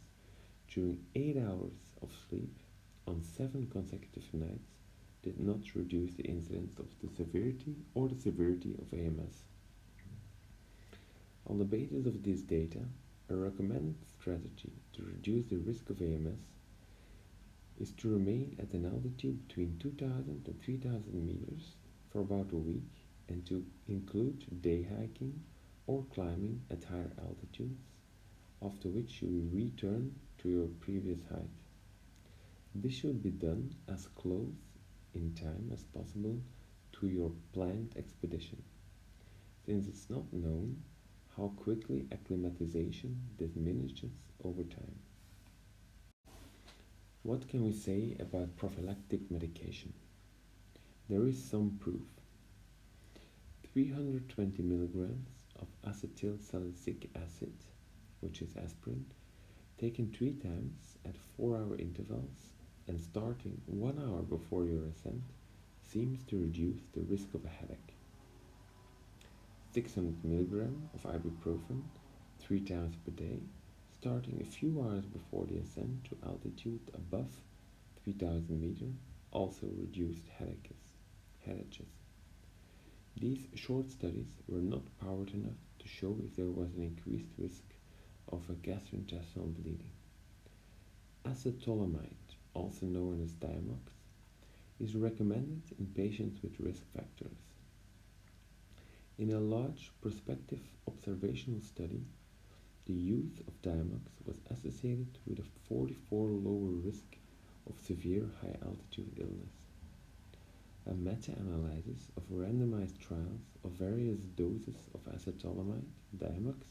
during 0.68 0.98
8 1.14 1.36
hours 1.38 1.72
of 2.02 2.10
sleep 2.28 2.52
on 3.06 3.22
7 3.22 3.68
consecutive 3.72 4.34
nights 4.34 4.74
did 5.22 5.40
not 5.40 5.74
reduce 5.74 6.14
the 6.14 6.24
incidence 6.24 6.78
of 6.78 6.86
the 7.00 7.08
severity 7.16 7.76
or 7.94 8.08
the 8.08 8.20
severity 8.20 8.74
of 8.78 8.92
AMS. 8.92 9.44
On 11.46 11.58
the 11.58 11.64
basis 11.64 12.06
of 12.06 12.24
this 12.24 12.42
data, 12.42 12.80
a 13.30 13.36
recommended 13.36 13.96
strategy 14.18 14.72
to 14.92 15.02
reduce 15.02 15.46
the 15.46 15.58
risk 15.58 15.90
of 15.90 16.02
AMS 16.02 16.40
is 17.80 17.92
to 17.92 18.08
remain 18.08 18.56
at 18.58 18.72
an 18.72 18.84
altitude 18.84 19.46
between 19.46 19.78
2000 19.78 20.42
and 20.46 20.62
3000 20.62 21.26
meters 21.26 21.74
for 22.10 22.20
about 22.20 22.52
a 22.52 22.56
week 22.56 22.95
and 23.28 23.44
to 23.46 23.64
include 23.88 24.62
day 24.62 24.82
hiking 24.82 25.40
or 25.86 26.04
climbing 26.14 26.60
at 26.70 26.84
higher 26.84 27.12
altitudes, 27.20 27.80
after 28.62 28.88
which 28.88 29.22
you 29.22 29.48
return 29.52 30.14
to 30.38 30.48
your 30.48 30.66
previous 30.80 31.20
height. 31.30 31.48
This 32.74 32.94
should 32.94 33.22
be 33.22 33.30
done 33.30 33.74
as 33.88 34.06
close 34.08 34.54
in 35.14 35.34
time 35.34 35.70
as 35.72 35.82
possible 35.84 36.38
to 37.00 37.06
your 37.06 37.32
planned 37.52 37.94
expedition, 37.96 38.62
since 39.64 39.86
it's 39.86 40.10
not 40.10 40.32
known 40.32 40.82
how 41.36 41.52
quickly 41.56 42.06
acclimatization 42.12 43.20
diminishes 43.38 44.10
over 44.44 44.62
time. 44.62 44.96
What 47.22 47.48
can 47.48 47.64
we 47.64 47.72
say 47.72 48.16
about 48.20 48.56
prophylactic 48.56 49.30
medication? 49.30 49.92
There 51.08 51.26
is 51.26 51.42
some 51.42 51.78
proof. 51.80 52.02
320 53.76 54.62
milligrams 54.62 55.28
of 55.60 55.68
acetyl 55.86 56.40
salicylic 56.40 57.10
acid, 57.14 57.52
which 58.20 58.40
is 58.40 58.56
aspirin, 58.56 59.04
taken 59.78 60.10
three 60.10 60.32
times 60.32 60.96
at 61.04 61.14
four 61.36 61.58
hour 61.58 61.76
intervals 61.76 62.54
and 62.88 62.98
starting 62.98 63.60
one 63.66 63.98
hour 63.98 64.22
before 64.22 64.64
your 64.64 64.86
ascent 64.86 65.20
seems 65.82 66.24
to 66.24 66.40
reduce 66.40 66.80
the 66.94 67.02
risk 67.02 67.34
of 67.34 67.44
a 67.44 67.48
headache. 67.48 67.92
600 69.74 70.24
milligram 70.24 70.88
of 70.94 71.02
ibuprofen 71.02 71.82
three 72.38 72.60
times 72.60 72.96
per 73.04 73.10
day, 73.10 73.40
starting 74.00 74.40
a 74.40 74.50
few 74.50 74.80
hours 74.80 75.04
before 75.04 75.44
the 75.44 75.58
ascent 75.58 76.02
to 76.04 76.16
altitude 76.26 76.90
above 76.94 77.28
3000 78.04 78.58
meter, 78.58 78.90
also 79.32 79.66
reduced 79.76 80.24
headaches. 80.38 80.75
These 83.18 83.46
short 83.54 83.90
studies 83.90 84.28
were 84.46 84.60
not 84.60 84.84
powered 85.00 85.30
enough 85.32 85.56
to 85.78 85.88
show 85.88 86.18
if 86.22 86.36
there 86.36 86.50
was 86.50 86.74
an 86.74 86.82
increased 86.82 87.30
risk 87.38 87.64
of 88.28 88.42
a 88.50 88.52
gastrointestinal 88.52 89.54
bleeding. 89.54 89.92
Acetazolamide, 91.24 92.36
also 92.52 92.84
known 92.84 93.22
as 93.22 93.32
Diamox, 93.32 93.90
is 94.78 94.94
recommended 94.94 95.62
in 95.78 95.86
patients 95.86 96.42
with 96.42 96.60
risk 96.60 96.82
factors. 96.94 97.38
In 99.16 99.32
a 99.32 99.40
large 99.40 99.90
prospective 100.02 100.60
observational 100.86 101.62
study, 101.62 102.04
the 102.84 102.92
use 102.92 103.40
of 103.48 103.62
Diamox 103.62 104.10
was 104.26 104.36
associated 104.50 105.18
with 105.26 105.38
a 105.38 105.68
44 105.70 106.28
lower 106.28 106.70
risk 106.84 107.16
of 107.66 107.80
severe 107.80 108.28
high 108.42 108.56
altitude 108.62 109.16
illness. 109.18 109.65
A 110.88 110.94
meta-analysis 110.94 112.12
of 112.16 112.22
randomized 112.30 112.98
trials 113.00 113.40
of 113.64 113.72
various 113.72 114.20
doses 114.36 114.76
of 114.94 115.00
acetazolamide, 115.12 115.82
Diamox, 116.16 116.62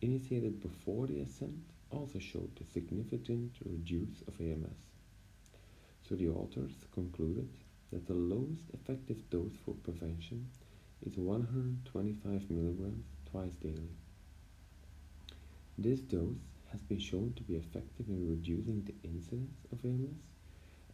initiated 0.00 0.60
before 0.60 1.06
the 1.06 1.20
ascent 1.20 1.62
also 1.90 2.18
showed 2.18 2.50
a 2.60 2.64
significant 2.72 3.52
reduce 3.64 4.22
of 4.26 4.40
AMS. 4.40 4.78
So 6.02 6.16
the 6.16 6.28
authors 6.28 6.72
concluded 6.92 7.48
that 7.92 8.06
the 8.08 8.14
lowest 8.14 8.64
effective 8.74 9.30
dose 9.30 9.54
for 9.64 9.74
prevention 9.74 10.50
is 11.06 11.16
125 11.16 12.50
milligrams 12.50 13.06
twice 13.30 13.54
daily. 13.62 13.90
This 15.78 16.00
dose 16.00 16.42
has 16.72 16.82
been 16.82 16.98
shown 16.98 17.34
to 17.36 17.44
be 17.44 17.54
effective 17.54 18.08
in 18.08 18.28
reducing 18.28 18.82
the 18.82 19.08
incidence 19.08 19.66
of 19.70 19.84
AMS 19.84 20.18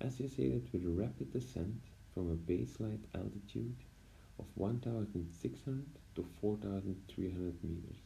associated 0.03 0.69
with 0.73 0.85
rapid 0.85 1.33
descent 1.33 1.81
from 2.17 2.33
a 2.33 2.51
baseline 2.51 3.05
altitude 3.15 3.77
of 4.39 4.47
1600 4.55 5.85
to 6.15 6.25
4300 6.41 7.63
meters 7.63 7.99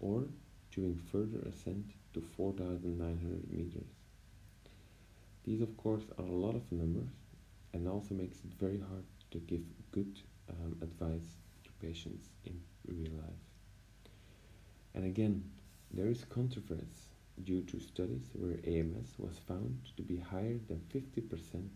or 0.00 0.24
during 0.72 0.96
further 0.96 1.38
ascent 1.48 1.86
to 2.12 2.20
4900 2.20 3.52
meters. 3.52 3.92
These 5.44 5.60
of 5.60 5.76
course 5.76 6.02
are 6.18 6.24
a 6.24 6.32
lot 6.32 6.56
of 6.56 6.72
numbers 6.72 7.12
and 7.72 7.86
also 7.86 8.12
makes 8.14 8.38
it 8.38 8.52
very 8.58 8.80
hard 8.80 9.04
to 9.30 9.38
give 9.38 9.62
good 9.92 10.18
um, 10.50 10.76
advice 10.82 11.36
to 11.62 11.70
patients 11.80 12.26
in 12.44 12.60
real 12.88 13.12
life. 13.12 13.44
And 14.94 15.04
again, 15.04 15.44
there 15.92 16.08
is 16.08 16.24
controversy 16.24 17.06
due 17.44 17.62
to 17.62 17.78
studies 17.78 18.30
where 18.32 18.58
AMS 18.66 19.14
was 19.16 19.38
found 19.46 19.78
to 19.96 20.02
be 20.02 20.16
higher 20.16 20.58
than 20.66 20.80
50% 20.92 21.68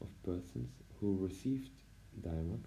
of 0.00 0.22
persons 0.24 0.72
who 1.00 1.16
received 1.16 1.70
Diamox 2.20 2.66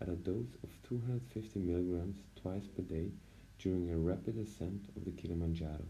at 0.00 0.08
a 0.08 0.16
dose 0.16 0.54
of 0.62 0.70
250 0.88 1.58
milligrams 1.58 2.18
twice 2.36 2.66
per 2.66 2.82
day 2.82 3.10
during 3.58 3.90
a 3.90 3.96
rapid 3.96 4.38
ascent 4.38 4.88
of 4.96 5.04
the 5.04 5.10
Kilimanjaro. 5.10 5.86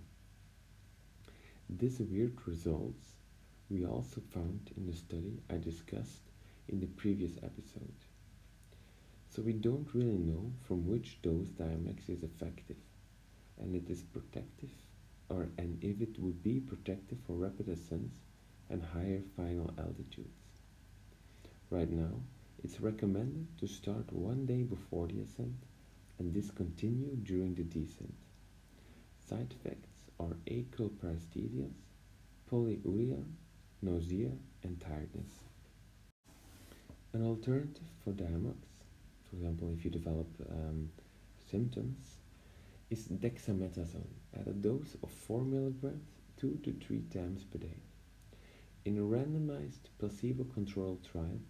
These 1.68 2.00
weird 2.00 2.38
results 2.46 3.16
we 3.70 3.84
also 3.84 4.20
found 4.32 4.70
in 4.76 4.86
the 4.86 4.92
study 4.92 5.40
I 5.50 5.56
discussed 5.56 6.22
in 6.68 6.80
the 6.80 6.86
previous 6.86 7.32
episode. 7.42 7.94
So 9.28 9.42
we 9.42 9.52
don't 9.52 9.88
really 9.94 10.18
know 10.18 10.52
from 10.62 10.86
which 10.86 11.20
dose 11.22 11.48
Diamox 11.48 12.08
is 12.08 12.22
effective 12.22 12.76
and 13.58 13.74
it 13.74 13.90
is 13.90 14.02
protective 14.02 14.70
or 15.28 15.48
and 15.58 15.82
if 15.82 16.00
it 16.00 16.18
would 16.18 16.42
be 16.42 16.60
protective 16.60 17.18
for 17.26 17.34
rapid 17.34 17.68
ascents 17.68 18.20
and 18.70 18.82
higher 18.82 19.22
final 19.36 19.72
altitudes. 19.78 20.43
Right 21.70 21.90
now, 21.90 22.20
it's 22.62 22.80
recommended 22.80 23.46
to 23.58 23.66
start 23.66 24.12
one 24.12 24.46
day 24.46 24.62
before 24.62 25.06
the 25.08 25.20
ascent 25.20 25.56
and 26.18 26.32
discontinue 26.32 27.16
during 27.22 27.54
the 27.54 27.64
descent. 27.64 28.14
Side 29.28 29.54
effects 29.58 30.10
are 30.20 30.36
acral 30.46 30.90
polyuria, 32.50 33.24
nausea, 33.82 34.30
and 34.62 34.80
tiredness. 34.80 35.30
An 37.12 37.24
alternative 37.24 37.82
for 38.04 38.12
Diamox 38.12 38.56
for 39.34 39.36
example, 39.36 39.72
if 39.76 39.84
you 39.84 39.90
develop 39.90 40.28
um, 40.48 40.90
symptoms, 41.50 42.18
is 42.90 43.08
dexamethasone 43.08 44.14
at 44.38 44.46
a 44.46 44.52
dose 44.52 44.96
of 45.02 45.10
4 45.10 45.42
milligrams 45.42 46.06
2 46.36 46.60
to 46.62 46.72
3 46.72 47.00
times 47.12 47.42
per 47.44 47.58
day. 47.58 47.78
In 48.84 48.98
a 48.98 49.00
randomized 49.00 49.88
placebo-controlled 49.98 51.04
trial, 51.10 51.40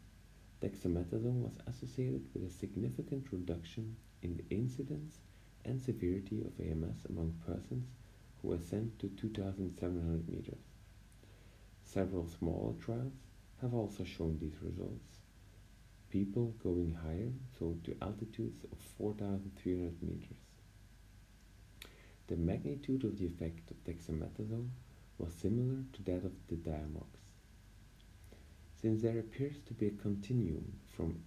dexamethasone 0.61 1.43
was 1.43 1.59
associated 1.67 2.27
with 2.33 2.45
a 2.45 2.51
significant 2.51 3.27
reduction 3.33 3.97
in 4.23 4.37
the 4.37 4.55
incidence 4.55 5.19
and 5.65 5.83
severity 5.83 6.43
of 6.43 6.61
AMS 6.61 7.05
among 7.09 7.35
persons 7.47 7.89
who 8.43 8.53
ascend 8.53 8.99
to 8.99 9.09
2,700 9.09 10.29
meters. 10.29 10.65
Several 11.83 12.27
smaller 12.27 12.75
trials 12.81 13.13
have 13.61 13.75
also 13.75 14.05
shown 14.05 14.39
these 14.41 14.57
results 14.63 15.19
people 16.15 16.55
going 16.63 16.97
higher, 17.03 17.33
so 17.59 17.77
to 17.83 17.97
altitudes 18.01 18.63
of 18.71 18.79
4,300 18.99 20.01
meters. 20.01 20.39
The 22.29 22.37
magnitude 22.37 23.03
of 23.03 23.19
the 23.19 23.27
effect 23.27 23.73
of 23.73 23.83
dexamethasone 23.83 24.69
was 25.19 25.33
similar 25.33 25.83
to 25.93 26.03
that 26.05 26.25
of 26.25 26.33
the 26.47 26.55
Diamox. 26.55 27.24
Since 28.85 29.01
there 29.01 29.19
appears 29.19 29.57
to 29.65 29.73
be 29.73 29.87
a 29.87 29.93
continuum 29.93 30.75
from 30.95 31.19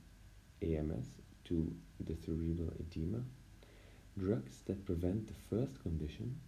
AMS 0.61 1.07
to 1.45 1.73
the 1.99 2.15
cerebral 2.15 2.71
edema, 2.79 3.23
drugs 4.15 4.61
that 4.67 4.85
prevent 4.85 5.25
the 5.27 5.33
first 5.49 5.81
condition 5.81 6.39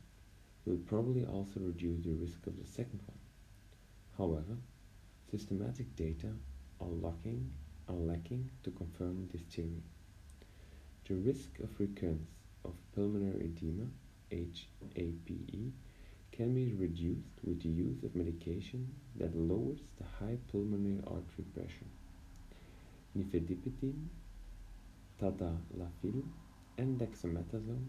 will 0.65 0.77
probably 0.85 1.25
also 1.25 1.61
reduce 1.61 2.03
the 2.03 2.13
risk 2.13 2.45
of 2.45 2.59
the 2.59 2.67
second 2.67 2.99
one. 3.07 3.17
However, 4.19 4.57
systematic 5.31 5.95
data 5.95 6.27
are 6.79 6.85
lacking 7.01 7.53
are 7.87 7.95
lacking 7.95 8.51
to 8.61 8.69
confirm 8.69 9.29
this 9.33 9.41
theory. 9.49 9.81
The 11.07 11.15
risk 11.15 11.57
of 11.57 11.79
recurrence 11.79 12.29
of 12.63 12.75
pulmonary 12.93 13.45
edema, 13.45 13.87
HAPE, 14.29 15.73
can 16.31 16.53
be 16.53 16.73
reduced 16.73 17.37
with 17.43 17.61
the 17.61 17.69
use 17.69 18.03
of 18.03 18.15
medication 18.15 18.87
that 19.15 19.35
lowers 19.35 19.79
the 19.97 20.05
high 20.19 20.37
pulmonary 20.51 20.99
artery 21.07 21.45
pressure. 21.53 21.89
Nifedipine, 23.17 24.07
tadalafil, 25.21 26.23
and 26.77 26.99
dexamethasone 26.99 27.87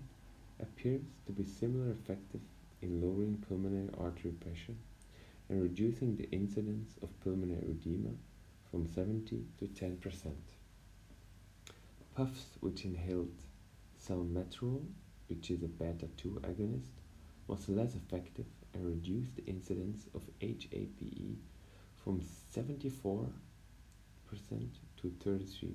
appears 0.60 1.02
to 1.26 1.32
be 1.32 1.44
similar 1.44 1.90
effective 1.92 2.40
in 2.82 3.00
lowering 3.00 3.42
pulmonary 3.48 3.88
artery 3.98 4.32
pressure 4.32 4.74
and 5.48 5.62
reducing 5.62 6.16
the 6.16 6.30
incidence 6.30 6.94
of 7.02 7.20
pulmonary 7.20 7.62
edema 7.70 8.10
from 8.70 8.86
70 8.86 9.44
to 9.58 9.66
10%. 9.66 10.32
Puffs 12.14 12.46
with 12.60 12.84
inhaled 12.84 13.34
salmeterol, 14.00 14.84
which 15.28 15.50
is 15.50 15.62
a 15.62 15.68
beta 15.68 16.08
2 16.16 16.40
agonist, 16.44 16.99
was 17.50 17.68
less 17.68 17.96
effective 17.96 18.46
and 18.72 18.86
reduced 18.86 19.34
the 19.34 19.44
incidence 19.44 20.06
of 20.14 20.22
HAPE 20.40 21.36
from 21.96 22.20
74% 22.54 23.26
to 24.30 25.08
33%. 25.24 25.74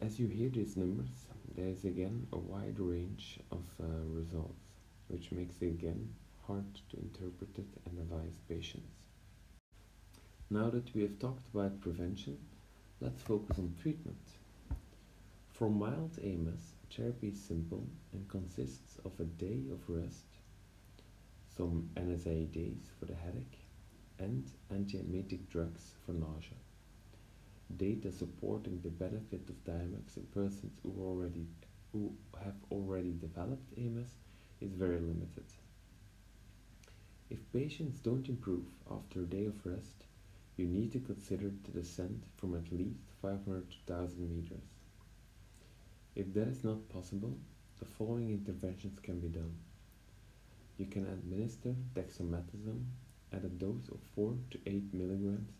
As 0.00 0.18
you 0.18 0.26
hear 0.26 0.48
these 0.48 0.76
numbers, 0.76 1.26
there 1.56 1.68
is 1.68 1.84
again 1.84 2.26
a 2.32 2.36
wide 2.36 2.80
range 2.80 3.38
of 3.52 3.62
uh, 3.80 3.86
results, 4.08 4.64
which 5.06 5.30
makes 5.30 5.62
it 5.62 5.66
again 5.66 6.12
hard 6.48 6.74
to 6.90 6.96
interpret 6.96 7.56
it 7.56 7.68
and 7.86 7.98
advise 8.00 8.40
patients. 8.48 9.06
Now 10.50 10.68
that 10.70 10.92
we 10.96 11.02
have 11.02 11.20
talked 11.20 11.46
about 11.54 11.80
prevention, 11.80 12.38
let's 13.00 13.22
focus 13.22 13.56
on 13.60 13.76
treatment. 13.80 14.18
For 15.52 15.70
mild 15.70 16.18
AMS, 16.20 16.73
therapy 16.96 17.28
is 17.28 17.40
simple 17.40 17.86
and 18.12 18.28
consists 18.28 18.98
of 19.04 19.18
a 19.18 19.24
day 19.24 19.62
of 19.72 19.88
rest, 19.88 20.26
some 21.56 21.90
NSAID 21.96 22.52
days 22.52 22.90
for 22.98 23.06
the 23.06 23.14
headache, 23.14 23.58
and 24.18 24.50
antiemetic 24.72 25.48
drugs 25.48 25.94
for 26.04 26.12
nausea. 26.12 26.58
Data 27.76 28.12
supporting 28.12 28.80
the 28.80 28.90
benefit 28.90 29.48
of 29.48 29.64
Diamox 29.64 30.16
in 30.16 30.26
persons 30.32 30.78
who 30.82 30.94
already 31.00 31.46
who 31.92 32.12
have 32.44 32.56
already 32.70 33.12
developed 33.20 33.78
AMS 33.78 34.10
is 34.60 34.72
very 34.72 34.98
limited. 35.00 35.44
If 37.30 37.52
patients 37.52 37.98
don't 37.98 38.28
improve 38.28 38.66
after 38.90 39.20
a 39.20 39.26
day 39.26 39.46
of 39.46 39.64
rest, 39.64 40.04
you 40.56 40.66
need 40.66 40.92
to 40.92 41.00
consider 41.00 41.50
the 41.50 41.70
descent 41.72 42.22
from 42.36 42.54
at 42.54 42.72
least 42.72 43.06
500 43.22 43.70
to 43.70 43.92
1000 43.92 44.28
meters. 44.28 44.73
If 46.16 46.32
that 46.34 46.48
is 46.48 46.62
not 46.62 46.88
possible, 46.88 47.36
the 47.80 47.84
following 47.84 48.30
interventions 48.30 49.00
can 49.00 49.18
be 49.18 49.28
done. 49.28 49.54
You 50.78 50.86
can 50.86 51.06
administer 51.06 51.74
dexamethasone 51.94 52.84
at 53.32 53.44
a 53.44 53.48
dose 53.48 53.88
of 53.88 53.98
4 54.14 54.34
to 54.52 54.58
8 54.64 54.94
milligrams 54.94 55.50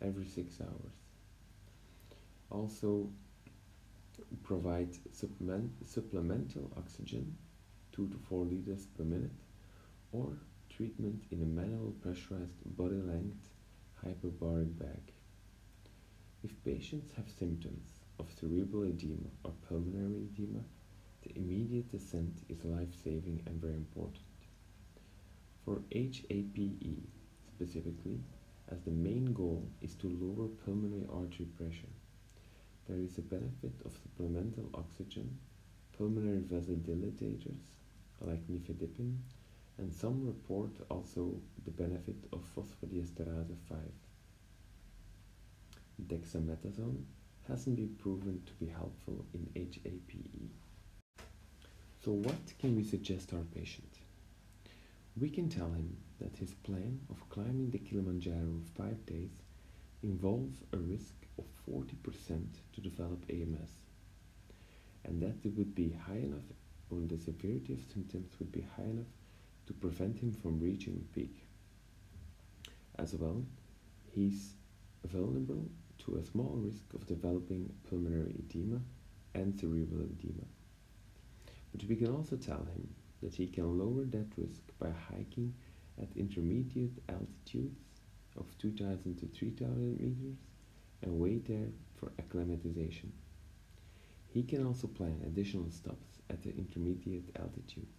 every 0.00 0.24
6 0.24 0.60
hours. 0.62 0.96
Also, 2.50 3.10
provide 4.42 4.88
supplement, 5.12 5.70
supplemental 5.86 6.70
oxygen 6.76 7.36
2 7.92 8.08
to 8.08 8.16
4 8.16 8.44
liters 8.46 8.86
per 8.86 9.04
minute 9.04 9.30
or 10.12 10.38
treatment 10.70 11.24
in 11.30 11.42
a 11.42 11.46
manual 11.46 11.92
pressurized 12.00 12.56
body 12.76 12.96
length 12.96 13.48
hyperbaric 14.04 14.78
bag. 14.78 15.12
If 16.42 16.52
patients 16.64 17.12
have 17.16 17.28
symptoms 17.28 17.97
of 18.18 18.30
cerebral 18.38 18.84
edema 18.84 19.28
or 19.44 19.52
pulmonary 19.68 20.28
edema, 20.32 20.60
the 21.22 21.36
immediate 21.36 21.90
descent 21.90 22.42
is 22.48 22.64
life-saving 22.64 23.42
and 23.46 23.60
very 23.60 23.74
important. 23.74 24.24
For 25.64 25.82
HAPE 25.92 27.02
specifically, 27.46 28.20
as 28.68 28.80
the 28.82 28.90
main 28.90 29.32
goal 29.32 29.68
is 29.80 29.94
to 29.96 30.08
lower 30.08 30.48
pulmonary 30.64 31.06
artery 31.12 31.46
pressure, 31.56 31.94
there 32.88 32.98
is 32.98 33.18
a 33.18 33.22
benefit 33.22 33.72
of 33.84 33.92
supplemental 33.92 34.70
oxygen, 34.74 35.38
pulmonary 35.96 36.40
vasodilators 36.40 37.58
like 38.20 38.46
nifedipine, 38.48 39.16
and 39.78 39.92
some 39.92 40.26
report 40.26 40.70
also 40.90 41.40
the 41.64 41.70
benefit 41.70 42.16
of 42.32 42.42
phosphodiesterase 42.56 43.56
5. 43.68 43.78
Dexamethasone 46.06 47.04
hasn't 47.48 47.76
been 47.76 47.96
proven 47.98 48.42
to 48.44 48.52
be 48.54 48.70
helpful 48.70 49.24
in 49.32 49.48
HAPE. 49.54 50.50
So 52.04 52.12
what 52.12 52.58
can 52.58 52.76
we 52.76 52.84
suggest 52.84 53.32
our 53.32 53.44
patient? 53.54 53.90
We 55.18 55.30
can 55.30 55.48
tell 55.48 55.70
him 55.70 55.96
that 56.20 56.36
his 56.36 56.52
plan 56.54 57.00
of 57.10 57.28
climbing 57.30 57.70
the 57.70 57.78
Kilimanjaro 57.78 58.60
for 58.76 58.82
5 58.82 59.06
days 59.06 59.30
involves 60.02 60.58
a 60.72 60.76
risk 60.76 61.14
of 61.38 61.44
40% 61.68 61.86
to 62.74 62.80
develop 62.80 63.24
AMS 63.30 63.70
and 65.04 65.22
that 65.22 65.36
it 65.42 65.56
would 65.56 65.74
be 65.74 65.96
high 66.06 66.18
enough 66.18 66.44
or 66.90 67.00
the 67.00 67.18
severity 67.18 67.72
of 67.72 67.80
symptoms 67.92 68.30
would 68.38 68.52
be 68.52 68.64
high 68.76 68.84
enough 68.84 69.12
to 69.66 69.72
prevent 69.72 70.18
him 70.20 70.32
from 70.32 70.60
reaching 70.60 71.06
peak. 71.14 71.34
As 72.98 73.14
well, 73.14 73.42
he's 74.12 74.52
vulnerable 75.04 75.64
to 76.08 76.16
a 76.16 76.24
small 76.24 76.54
risk 76.56 76.84
of 76.94 77.06
developing 77.06 77.70
pulmonary 77.88 78.34
edema 78.38 78.80
and 79.34 79.58
cerebral 79.58 80.06
edema. 80.06 80.46
But 81.72 81.84
we 81.88 81.96
can 81.96 82.14
also 82.14 82.36
tell 82.36 82.64
him 82.64 82.88
that 83.22 83.34
he 83.34 83.46
can 83.46 83.78
lower 83.78 84.04
that 84.04 84.26
risk 84.36 84.62
by 84.78 84.88
hiking 85.10 85.54
at 86.00 86.08
intermediate 86.16 87.02
altitudes 87.08 88.00
of 88.36 88.46
2000 88.58 89.16
to 89.18 89.26
3000 89.26 90.00
meters 90.00 90.38
and 91.02 91.18
wait 91.18 91.46
there 91.46 91.68
for 91.96 92.12
acclimatization. 92.18 93.12
He 94.28 94.42
can 94.42 94.66
also 94.66 94.86
plan 94.86 95.20
additional 95.26 95.70
stops 95.70 96.18
at 96.30 96.42
the 96.42 96.56
intermediate 96.56 97.36
altitudes. 97.38 97.96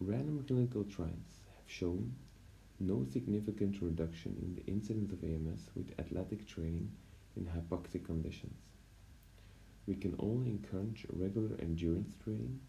Random 0.00 0.44
clinical 0.46 0.84
trials 0.84 1.40
have 1.56 1.70
shown 1.70 2.14
no 2.80 3.04
significant 3.04 3.80
reduction 3.80 4.36
in 4.42 4.54
the 4.54 4.66
incidence 4.70 5.12
of 5.12 5.22
AMS 5.22 5.70
with 5.74 5.98
athletic 5.98 6.46
training 6.46 6.90
in 7.36 7.46
hypoxic 7.46 8.04
conditions. 8.04 8.58
We 9.86 9.94
can 9.94 10.16
only 10.18 10.50
encourage 10.50 11.06
regular 11.10 11.56
endurance 11.60 12.14
training 12.22 12.60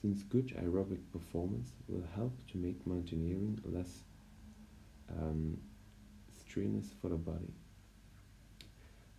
since 0.00 0.22
good 0.22 0.48
aerobic 0.56 1.00
performance 1.12 1.72
will 1.88 2.04
help 2.14 2.36
to 2.52 2.58
make 2.58 2.86
mountaineering 2.86 3.58
less 3.64 4.02
um, 5.10 5.58
strenuous 6.38 6.86
for 7.00 7.08
the 7.08 7.16
body. 7.16 7.52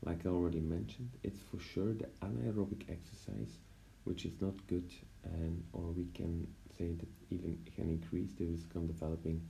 Like 0.03 0.25
I 0.25 0.29
already 0.29 0.61
mentioned, 0.61 1.09
it's 1.23 1.39
for 1.51 1.59
sure 1.59 1.93
the 1.93 2.07
anaerobic 2.21 2.83
exercise 2.89 3.57
which 4.05 4.25
is 4.25 4.33
not 4.39 4.55
good 4.67 4.89
and 5.23 5.63
or 5.73 5.91
we 5.91 6.05
can 6.13 6.47
say 6.77 6.93
that 6.93 7.07
even 7.29 7.57
can 7.75 7.89
increase 7.89 8.31
the 8.37 8.45
risk 8.45 8.73
of 8.75 8.87
developing 8.87 9.41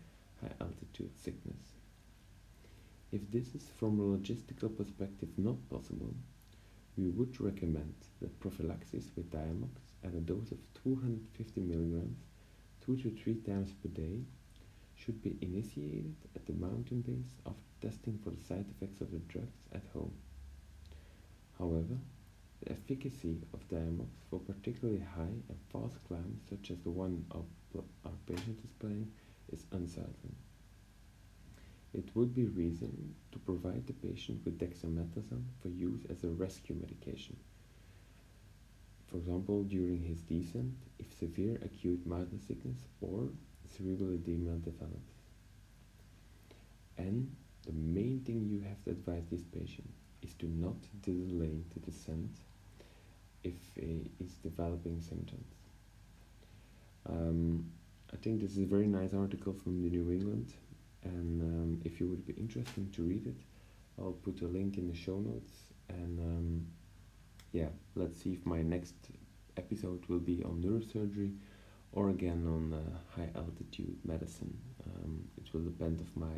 high 0.41 0.53
altitude 0.61 1.11
sickness. 1.17 1.75
If 3.11 3.29
this 3.31 3.55
is 3.55 3.67
from 3.77 3.99
a 3.99 4.17
logistical 4.17 4.75
perspective 4.75 5.29
not 5.37 5.69
possible, 5.69 6.13
we 6.97 7.09
would 7.09 7.39
recommend 7.41 7.95
that 8.21 8.39
prophylaxis 8.39 9.11
with 9.15 9.31
Diamox 9.31 9.79
at 10.03 10.13
a 10.13 10.19
dose 10.19 10.51
of 10.51 10.59
250 10.83 11.61
milligrams 11.61 12.19
two 12.81 12.97
to 12.97 13.09
three 13.09 13.35
times 13.35 13.71
per 13.81 13.89
day 13.89 14.19
should 14.95 15.21
be 15.21 15.37
initiated 15.41 16.15
at 16.35 16.45
the 16.45 16.53
mountain 16.53 17.01
base 17.01 17.33
after 17.45 17.87
testing 17.87 18.19
for 18.23 18.31
the 18.31 18.43
side 18.43 18.65
effects 18.69 19.01
of 19.01 19.11
the 19.11 19.19
drugs 19.19 19.57
at 19.73 19.83
home. 19.93 20.13
However, 21.57 21.97
the 22.61 22.71
efficacy 22.73 23.37
of 23.53 23.67
Diamox 23.69 24.09
for 24.29 24.39
particularly 24.39 24.99
high 25.15 25.39
and 25.49 25.57
fast 25.71 25.95
climbs 26.07 26.41
such 26.49 26.71
as 26.71 26.79
the 26.79 26.89
one 26.89 27.25
our, 27.31 27.43
our 28.05 28.11
patient 28.27 28.59
is 28.63 28.71
playing 28.73 29.09
is 29.51 29.65
uncertain. 29.71 30.35
It 31.93 32.15
would 32.15 32.35
be 32.35 32.45
reason 32.45 33.15
to 33.31 33.39
provide 33.39 33.87
the 33.87 33.93
patient 33.93 34.41
with 34.45 34.59
dexamethasone 34.59 35.45
for 35.61 35.69
use 35.69 36.01
as 36.09 36.23
a 36.23 36.27
rescue 36.27 36.75
medication. 36.79 37.35
For 39.07 39.17
example, 39.17 39.63
during 39.63 40.03
his 40.03 40.21
descent, 40.21 40.75
if 40.99 41.11
severe 41.17 41.57
acute 41.63 42.05
mountain 42.05 42.39
sickness 42.39 42.77
or 43.01 43.29
cerebral 43.67 44.13
edema 44.13 44.57
develops. 44.57 45.13
And 46.97 47.35
the 47.65 47.73
main 47.73 48.21
thing 48.25 48.47
you 48.47 48.61
have 48.67 48.83
to 48.83 48.91
advise 48.91 49.23
this 49.31 49.43
patient 49.43 49.89
is 50.21 50.33
to 50.35 50.45
not 50.45 50.75
delay 51.01 51.63
the 51.73 51.79
descent 51.79 52.29
if 53.43 53.53
he 53.75 54.11
is 54.19 54.33
developing 54.43 55.01
symptoms. 55.01 55.47
Um, 57.07 57.71
I 58.13 58.17
think 58.17 58.41
this 58.41 58.51
is 58.51 58.59
a 58.59 58.65
very 58.65 58.87
nice 58.87 59.13
article 59.13 59.53
from 59.53 59.81
the 59.81 59.89
New 59.89 60.11
England, 60.11 60.53
and 61.03 61.41
um, 61.41 61.81
if 61.85 61.99
you 61.99 62.07
would 62.07 62.25
be 62.25 62.33
interested 62.33 62.91
to 62.93 63.03
read 63.03 63.27
it, 63.27 63.37
I'll 63.99 64.13
put 64.13 64.41
a 64.41 64.47
link 64.47 64.77
in 64.77 64.87
the 64.87 64.95
show 64.95 65.19
notes. 65.19 65.51
And 65.89 66.19
um, 66.19 66.65
yeah, 67.51 67.69
let's 67.95 68.21
see 68.21 68.33
if 68.33 68.45
my 68.45 68.61
next 68.61 68.95
episode 69.57 70.05
will 70.07 70.19
be 70.19 70.43
on 70.43 70.61
neurosurgery 70.63 71.35
or 71.91 72.09
again 72.09 72.45
on 72.47 72.73
uh, 72.73 72.97
high 73.15 73.29
altitude 73.35 73.97
medicine. 74.03 74.57
Um, 74.85 75.27
it 75.37 75.53
will 75.53 75.61
depend 75.61 76.01
of 76.01 76.15
my 76.15 76.37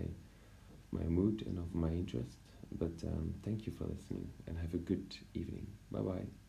my 0.91 1.03
mood 1.03 1.43
and 1.45 1.57
of 1.57 1.73
my 1.73 1.89
interest. 1.89 2.37
But 2.77 3.03
um, 3.03 3.33
thank 3.43 3.65
you 3.65 3.71
for 3.71 3.85
listening 3.85 4.29
and 4.47 4.57
have 4.57 4.73
a 4.73 4.77
good 4.77 5.17
evening. 5.33 5.67
Bye 5.91 6.01
bye. 6.01 6.40